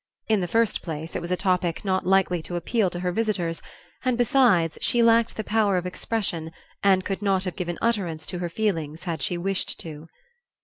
In 0.27 0.39
the 0.41 0.47
first 0.47 0.81
place 0.81 1.15
it 1.15 1.21
was 1.21 1.29
a 1.29 1.37
topic 1.37 1.85
not 1.85 2.07
likely 2.07 2.41
to 2.41 2.55
appeal 2.55 2.89
to 2.89 3.01
her 3.01 3.11
visitors 3.11 3.61
and, 4.03 4.17
besides, 4.17 4.79
she 4.81 5.03
lacked 5.03 5.35
the 5.37 5.43
power 5.43 5.77
of 5.77 5.85
expression 5.85 6.49
and 6.81 7.05
could 7.05 7.21
not 7.21 7.43
have 7.43 7.55
given 7.55 7.77
utterance 7.83 8.25
to 8.25 8.39
her 8.39 8.49
feelings 8.49 9.03
had 9.03 9.21
she 9.21 9.37
wished 9.37 9.79
to. 9.81 10.07